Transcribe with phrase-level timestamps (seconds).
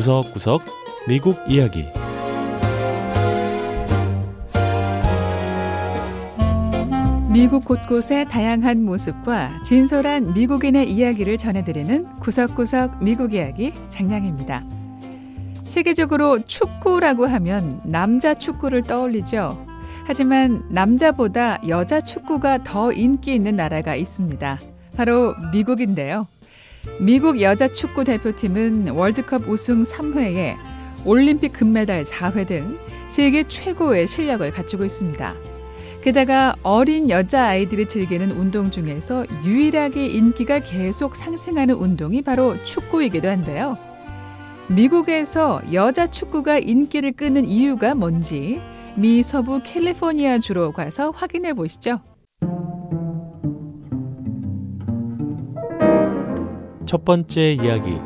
[0.00, 0.62] 구석구석
[1.06, 1.84] 미국 이야기
[7.30, 14.64] 미국 곳곳의 다양한 모습과 진솔한 미국인의 이야기를 전해드리는 구석구석 미국 이야기 장량입니다.
[15.64, 19.66] 세계적으로 축구라고 하면 남자 축구를 떠올리죠.
[20.06, 24.60] 하지만 남자보다 여자 축구가 더 인기 있는 나라가 있습니다.
[24.96, 26.26] 바로 미국인데요.
[26.98, 30.56] 미국 여자 축구 대표팀은 월드컵 우승 3회에
[31.04, 35.34] 올림픽 금메달 4회 등 세계 최고의 실력을 갖추고 있습니다.
[36.02, 43.76] 게다가 어린 여자아이들이 즐기는 운동 중에서 유일하게 인기가 계속 상승하는 운동이 바로 축구이기도 한데요.
[44.68, 48.60] 미국에서 여자 축구가 인기를 끄는 이유가 뭔지
[48.96, 52.00] 미 서부 캘리포니아 주로 가서 확인해 보시죠.
[56.90, 58.00] 첫 번째 이야기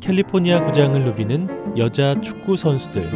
[0.00, 3.06] 캘리포니아 구장을 누비는 여자 축구 선수들.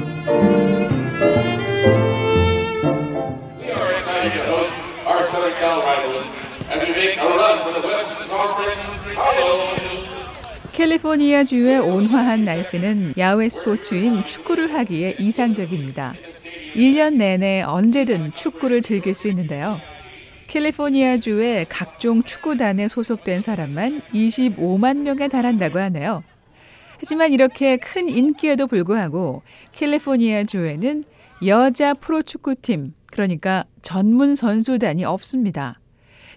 [10.75, 16.13] 캘리포니아 주의 온화한 날씨는 야외 스포츠인 축구를 하기에 이상적입니다.
[16.75, 19.81] 1년 내내 언제든 축구를 즐길 수 있는데요.
[20.47, 26.23] 캘리포니아 주의 각종 축구단에 소속된 사람만 25만 명에 달한다고 하네요.
[26.99, 31.05] 하지만 이렇게 큰 인기에도 불구하고 캘리포니아 주에는
[31.45, 35.81] 여자 프로축구팀, 그러니까 전문 선수단이 없습니다.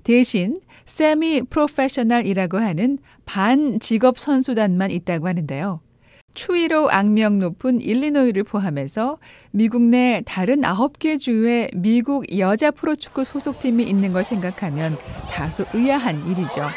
[0.04, 5.82] 대신 세미 프로페셔널이라고 하는 반 직업 선수단만 있다고 하는데요.
[6.40, 9.18] 추위로 악명 높은 일리노이를 포함해서
[9.52, 14.98] 미국 내 다른 9개 주에 미국 여자 프로축구 소속팀이 있는 걸 생각하면
[15.30, 16.70] 다소 의아한 일이죠.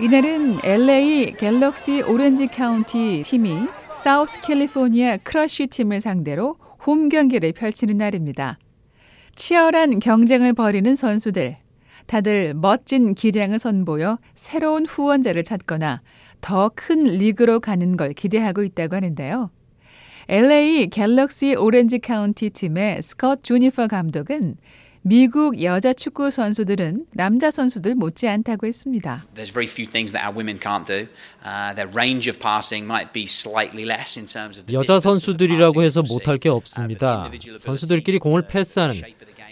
[0.00, 6.56] 이날은 LA 갤럭시 오렌지 카운티 팀이 사우스 캘리포니아 크러쉬 팀을 상대로
[6.86, 8.58] 홈 경기를 펼치는 날입니다.
[9.34, 11.61] 치열한 경쟁을 벌이는 선수들.
[12.06, 16.02] 다들 멋진 기량을 선보여 새로운 후원자를 찾거나
[16.40, 19.50] 더 큰 리그로 가는 걸 기대하고 있다고 하는데요.
[20.28, 24.56] LA 갤럭시 오렌지 카운티 팀의 스컷 주니퍼 감독은
[25.04, 29.20] 미국 여자 축구 선수들은 남자 선수들 못지 않다고 했습니다.
[29.34, 31.08] There's very few things that our women can't do.
[31.44, 35.82] Uh, their range of passing might be slightly less in terms of the 여자 선수들이라고
[35.82, 36.48] 해서 못할 게.
[36.48, 37.26] 없습니다.
[37.26, 38.94] Uh, 선수들끼리 공을 uh, 패스하는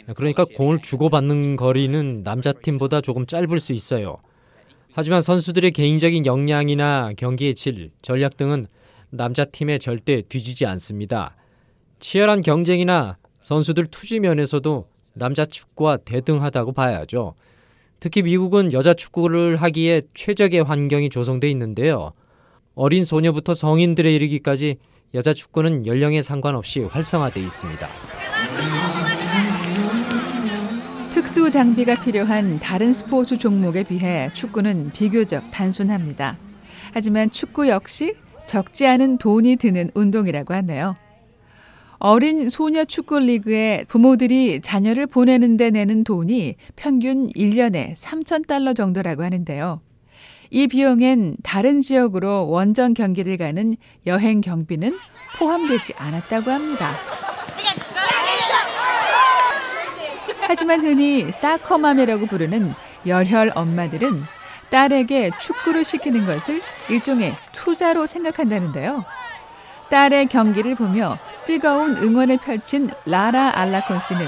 [0.07, 4.19] game, 그러니까 공을 주고받는 거리는 남자 팀보다 조금 짧을 수 있어요.
[4.93, 8.67] 하지만 선수들의 개인적인 역량이나 경기의 질, 전략 등은
[9.11, 11.37] 남자 팀에 절대 뒤지지 않습니다.
[12.01, 17.35] 치열한 경쟁이나 선수들 투지 면에서도 남자 축구와 대등하다고 봐야죠.
[18.01, 22.13] 특히 미국은 여자 축구를 하기에 최적의 환경이 조성돼 있는데요.
[22.75, 24.77] 어린 소녀부터 성인들에 이르기까지
[25.15, 27.89] 여자 축구는 연령에 상관없이 활성화돼 있습니다.
[31.31, 36.37] 특수 장비가 필요한 다른 스포츠 종목에 비해 축구는 비교적 단순합니다.
[36.93, 38.15] 하지만 축구 역시
[38.47, 40.97] 적지 않은 돈이 드는 운동이라고 하네요.
[42.01, 49.81] 어린 소녀 축구 리그에 부모들이 자녀를 보내는데 내는 돈이 평균 1년에 3천 달러 정도라고 하는데요.
[50.51, 54.99] 이 비용엔 다른 지역으로 원정 경기를 가는 여행 경비는
[55.39, 56.91] 포함되지 않았다고 합니다.
[60.51, 62.75] 하지만 흔히 사커맘이라고 부르는
[63.07, 64.25] 열혈 엄마들은
[64.69, 69.05] 딸에게 축구를 시키는 것을 일종의 투자로 생각한다는데요.
[69.91, 74.27] 딸의 경기를 보며 뜨거운 응원을 펼친 라라 알라콘 씨는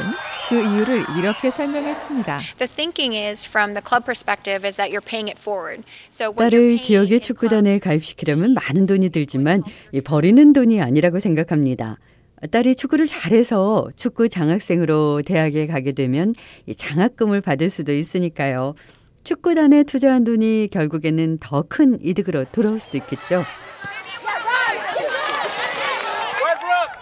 [0.49, 2.38] 그 이유를 이렇게 설명했습니다.
[2.56, 5.82] The thinking is from the club perspective is that you're paying it forward.
[6.09, 11.99] So what you're 딸을 지역의 축구단에 가입시키려면 많은 돈이 들지만 이 버리는 돈이 아니라고 생각합니다.
[12.50, 16.34] 딸이 축구를 잘해서 축구 장학생으로 대학에 가게 되면
[16.66, 18.75] 이 장학금을 받을 수도 있으니까요.
[19.25, 23.44] 축구단에 투자한 돈이 결국에는 더 큰 이득으로 돌아올 수도 있겠죠.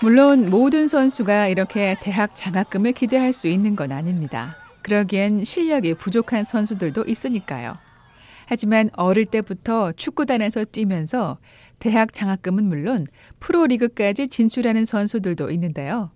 [0.02, 4.56] 물론 모든 선수가 이렇게 대학 장학금을 기대할 수 있는 건 아닙니다.
[4.82, 7.74] 그러기엔 실력이 부족한 선수들도 있으니까요.
[8.50, 11.38] 하지만 어릴 때부터 축구단에서 뛰면서
[11.78, 13.06] 대학 장학금은 물론
[13.38, 16.10] 프로리그까지 진출하는 선수들도 있는데요.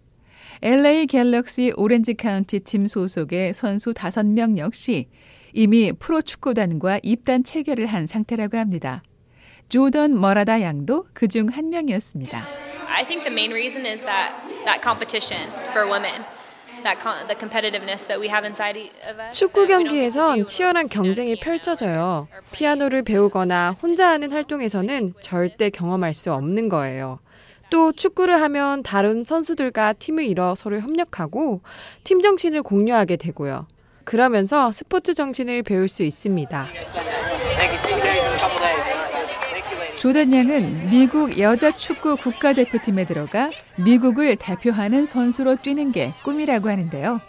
[0.60, 5.06] LA 갤럭시 오렌지 카운티 팀 소속의 선수 5명 역시
[5.52, 9.00] 이미 프로축구단과 입단 체결을 한 상태라고 합니다.
[9.68, 12.48] 조던 머라다 양도 그 중 한 명이었습니다.
[12.88, 14.34] I think the main reason is that
[14.64, 15.40] that competition
[15.70, 16.24] for women.
[19.32, 22.28] 축구 to do 경기에선 치열한 경쟁이 펼쳐져요.
[22.52, 27.18] 피아노를 배우거나 혼자 하는 활동에서는 절대 경험할 수 없는 거예요.
[27.70, 31.62] 또 축구를 하면 다른 선수들과 팀을 이뤄 서로 협력하고
[32.04, 33.66] 팀 정신을 공유하게 되고요.
[34.04, 36.66] 그러면서 스포츠 정신을 배울 수 있습니다.
[40.04, 47.22] 조던 양은 미국 여자 축구 국가대표팀에 들어가 미국을 대표하는 선수로 뛰는 게 꿈이라고 하는데요.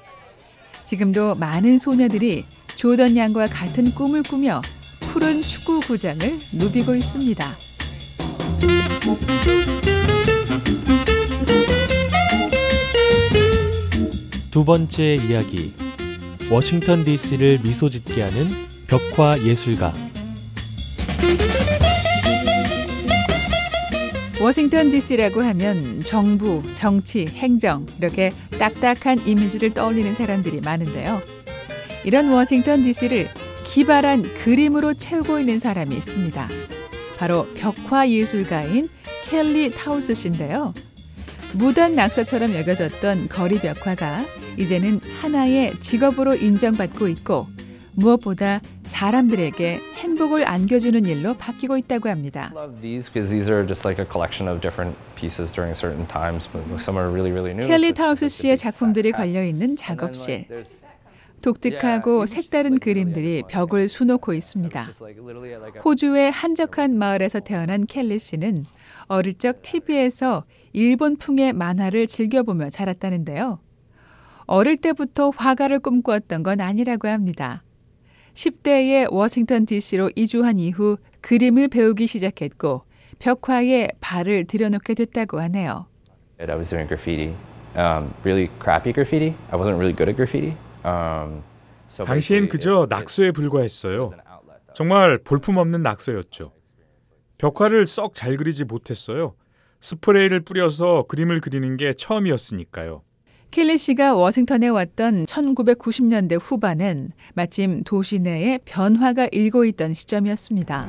[0.83, 2.44] 지금도 많은 소녀들이
[2.75, 4.62] 조던 양과 같은 꿈을 꾸며
[5.00, 6.19] 푸른 축구 구장을
[6.51, 7.45] 누비고 있습니다.
[14.51, 15.74] 두 번째 이야기.
[16.51, 18.50] 워싱턴 DC를 미소 짓게 하는
[18.86, 20.05] 벽화 예술가.
[24.46, 31.24] 워싱턴 DC라고 하면 정부, 정치, 행정 이렇게 딱딱한 이미지를 떠올리는 사람들이 많은데요.
[32.04, 33.28] 이런 워싱턴 DC를
[33.64, 36.48] 기발한 그림으로 채우고 있는 사람이 있습니다.
[37.18, 38.88] 바로 벽화 예술가인
[39.24, 40.76] 켈리 타울스 씨인데요.
[41.54, 44.28] 무단 낙서처럼 여겨졌던 거리 벽화가
[44.58, 47.48] 이제는 하나의 직업으로 인정받고 있고
[47.96, 52.54] 무엇보다 사람들에게 행복을 안겨주는 일로 바뀌고 있다고 합니다.
[57.68, 59.12] 켈리 타우스 씨의 작품들이.
[59.12, 60.48] 걸려 있는 작업실.
[61.42, 64.92] 독특하고 색다른 그림들이 벽을 수놓고 있습니다.
[65.84, 68.66] 호주의 한적한 마을에서 태어난 켈리 씨는
[69.08, 73.60] 어릴 적 TV에서 일본풍의 만화를 즐겨보며 자랐다는데요.
[74.48, 77.64] 어릴 때부터 화가를 꿈꾸었던 건 아니라고 합니다.
[78.36, 82.84] 10대에 워싱턴 DC로 이주한 이후 그림을 배우기 시작했고
[83.18, 85.88] 벽화에 발을 들여놓게 됐다고 하네요.
[86.38, 87.34] I was doing graffiti,
[87.76, 89.36] um, really crappy graffiti.
[89.50, 90.58] I wasn't really good at graffiti.
[90.84, 91.44] Um,
[91.90, 94.12] so 당시엔 그저 낙서에 불과했어요.
[94.76, 96.52] 정말 볼품없는 낙서였죠.
[97.38, 99.36] 벽화를 썩 잘 그리지 못했어요.
[99.80, 103.02] 스프레이를 뿌려서 그림을 그리는 게 처음이었으니까요.
[103.52, 110.88] 켈리 씨가 워싱턴에 왔던 1990년대 후반은 마침 도시 내에 변화가 일고 있던 시점이었습니다.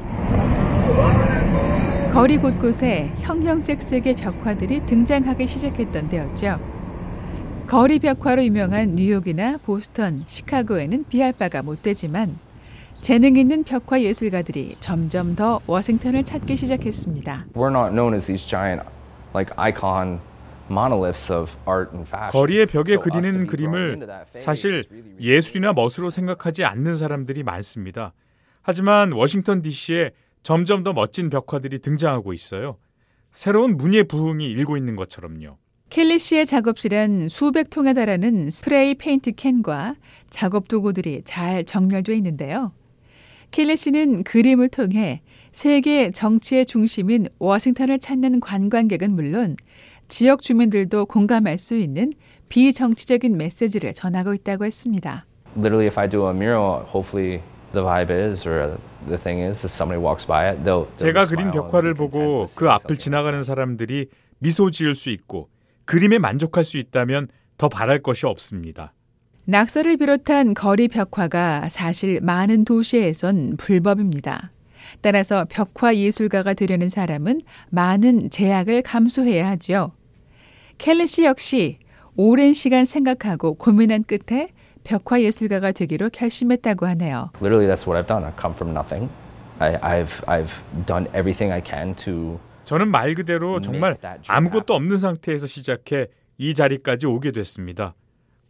[2.12, 6.58] 거리 곳곳에 형형색색의 벽화들이 등장하기 시작했던 때였죠.
[7.66, 12.38] 거리 벽화로 유명한 뉴욕이나 보스턴, 시카고에는 비할 바가 못 되지만
[13.00, 17.46] 재능 있는 벽화 예술가들이 점점 더 워싱턴을 찾기 시작했습니다.
[17.54, 18.82] We're not known as these giant,
[19.34, 20.20] like icon
[20.70, 22.30] monoliths of art and fashion.
[22.32, 24.06] 거리의 벽에 그리는 그림을
[24.38, 24.84] 사실
[25.20, 28.12] 예술이나 멋으로 생각하지 않는 사람들이 많습니다.
[28.62, 30.10] 하지만 워싱턴 DC에
[30.42, 32.78] 점점 더 멋진 벽화들이 등장하고 있어요.
[33.32, 35.58] 새로운 문예 부흥이 일고 있는 것처럼요.
[35.88, 39.94] 켈리 씨의 작업실엔 수백 통에 달하는 스프레이 페인트 캔과
[40.30, 42.72] 작업 도구들이 잘 정렬돼 있는데요.
[43.52, 45.22] 켈리 씨는 그림을 통해
[45.52, 49.56] 세계 정치의 중심인 워싱턴을 찾는 관광객은 물론
[50.08, 52.12] 지역 주민들도 공감할 수 있는
[52.48, 55.26] 비정치적인 메시지를 전하고 있다고 했습니다.
[55.56, 57.42] literally if I do a mural, hopefully
[57.72, 60.86] the vibe is or the thing is, if somebody walks by it, they'll.
[60.96, 63.42] they'll 제가 그린 벽화를 보고 그 앞을 지나가는.
[63.42, 64.06] 사람들이
[64.38, 65.48] 미소 지을 수 있고
[65.84, 68.92] 그림에 만족할 수 있다면 더 바랄 것이 없습니다.
[69.46, 74.50] 낙서를 비롯한 거리 벽화가 사실 많은 도시에선 불법입니다.
[75.00, 77.40] 따라서 벽화 예술가가 되려는 사람은
[77.70, 79.92] 많은 제약을 감수해야 하죠.
[80.78, 81.78] 켈리 씨 역시
[82.16, 84.48] 오랜 시간 생각하고 고민한 끝에
[84.84, 87.30] 벽화 예술가가 되기로 결심했다고 하네요.
[87.40, 88.24] Literally, that's what I've done.
[88.24, 89.10] I've come from nothing.
[89.58, 90.52] I, I've I've
[90.86, 92.38] done everything I can to.
[92.64, 96.06] 저는 말 그대로 정말 아무것도 없는 상태에서 시작해
[96.38, 97.94] 이 자리까지 오게 됐습니다.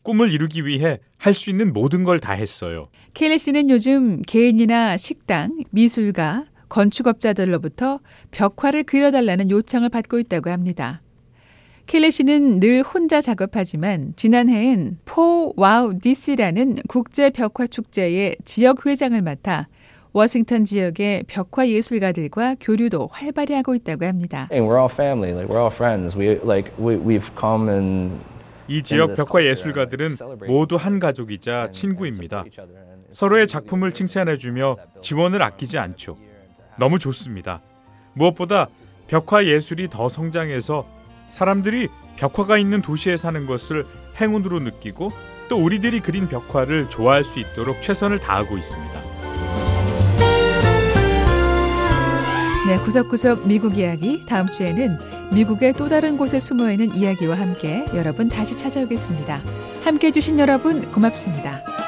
[0.06, 2.88] 꿈을 이루기 위해 할 수 있는 모든 걸 다 했어요.
[3.14, 11.02] 켈리 씨는 요즘 개인이나 식당, 미술가, 건축업자들로부터 벽화를 그려달라는 요청을 받고 있다고 합니다.
[11.86, 15.52] 켈리 씨는 늘 혼자 작업하지만 지난해엔 POW!
[15.56, 15.98] WOW!
[16.00, 19.68] DC라는 국제 벽화 축제의 지역 회장을 맡아
[20.12, 24.48] 워싱턴 지역의 벽화 예술가들과 교류도 활발히 하고 있다고 합니다.
[24.52, 25.32] And we're all family.
[25.32, 26.16] Like we're all friends.
[26.16, 28.35] We like we we've come and.
[28.68, 32.44] 이 지역 벽화 예술가들은 모두 한 가족이자 친구입니다.
[33.10, 36.16] 서로의 작품을 칭찬해주며 지원을 아끼지 않죠.
[36.78, 37.60] 너무 좋습니다.
[38.14, 38.68] 무엇보다
[39.06, 40.86] 벽화 예술이 더 성장해서
[41.28, 43.84] 사람들이 벽화가 있는 도시에 사는 것을
[44.20, 45.10] 행운으로 느끼고
[45.48, 49.00] 또 우리들이 그린 벽화를 좋아할 수 있도록 최선을 다하고 있습니다.
[52.66, 54.98] 네, 구석구석 미국 이야기 다음 주에는
[55.32, 59.40] 미국의 또 다른 곳에 숨어 있는 이야기와 함께 여러분 다시 찾아오겠습니다.
[59.82, 61.85] 함께 해주신 여러분 고맙습니다.